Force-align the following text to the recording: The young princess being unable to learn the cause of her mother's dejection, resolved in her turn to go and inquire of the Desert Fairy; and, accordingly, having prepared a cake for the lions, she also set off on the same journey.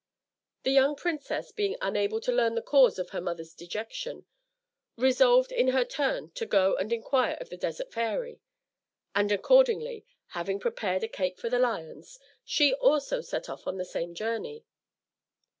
The 0.63 0.71
young 0.71 0.95
princess 0.95 1.51
being 1.51 1.77
unable 1.79 2.19
to 2.21 2.31
learn 2.31 2.55
the 2.55 2.63
cause 2.63 2.97
of 2.97 3.11
her 3.11 3.21
mother's 3.21 3.53
dejection, 3.53 4.25
resolved 4.97 5.51
in 5.51 5.67
her 5.67 5.85
turn 5.85 6.31
to 6.31 6.47
go 6.47 6.75
and 6.75 6.91
inquire 6.91 7.37
of 7.39 7.49
the 7.49 7.55
Desert 7.57 7.91
Fairy; 7.93 8.41
and, 9.13 9.31
accordingly, 9.31 10.03
having 10.29 10.59
prepared 10.59 11.03
a 11.03 11.07
cake 11.07 11.37
for 11.37 11.51
the 11.51 11.59
lions, 11.59 12.17
she 12.43 12.73
also 12.73 13.21
set 13.21 13.47
off 13.47 13.67
on 13.67 13.77
the 13.77 13.85
same 13.85 14.15
journey. 14.15 14.65